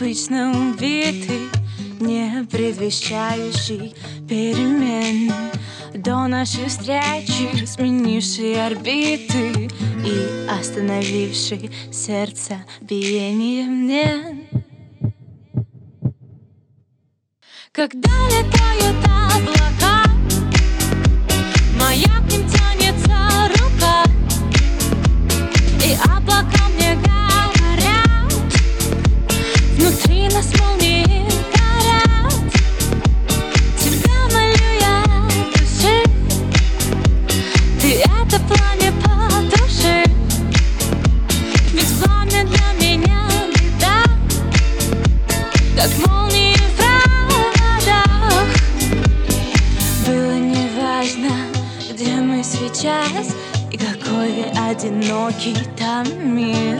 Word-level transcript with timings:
вечно 0.00 0.50
убитый 0.50 1.48
Не 2.00 2.46
предвещающий 2.50 3.94
перемен. 4.28 5.32
До 5.94 6.26
нашей 6.26 6.66
встречи 6.66 7.64
сменивший 7.64 8.66
орбиты 8.66 9.68
И 10.04 10.48
остановивший 10.48 11.70
сердце 11.90 12.64
биение 12.82 13.64
мне 13.64 14.46
Когда 17.72 18.10
летают 18.28 19.05
сейчас 52.86 53.34
И 53.72 53.76
какой 53.76 54.44
одинокий 54.70 55.56
там 55.76 56.06
мир. 56.36 56.78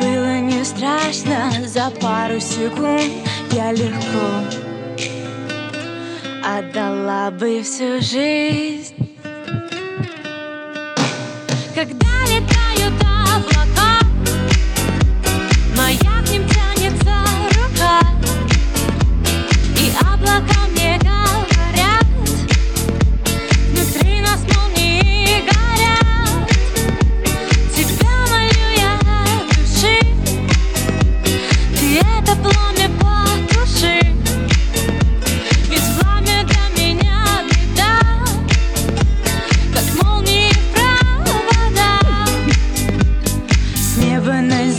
Было 0.00 0.40
не 0.40 0.64
страшно, 0.64 1.52
за 1.66 1.90
пару 2.00 2.40
секунд. 2.40 3.12
Я 3.52 3.72
легко 3.72 4.26
Отдала 6.44 7.30
бы 7.30 7.62
всю 7.62 8.00
жизнь 8.00 9.11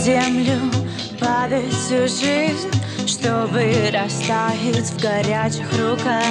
землю 0.04 0.58
падает 1.18 1.72
всю 1.72 2.06
жизнь 2.06 2.70
Чтобы 3.06 3.90
растаять 3.90 4.90
в 4.90 5.00
горячих 5.00 5.66
руках. 5.78 6.24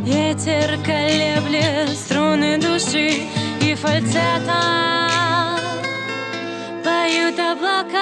Ветер 0.00 0.78
колеблет 0.84 1.96
струны 1.96 2.58
души 2.58 3.22
И 3.62 3.74
фальцетом 3.74 5.58
поют 6.84 7.38
облака 7.38 8.01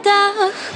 dach. 0.00 0.67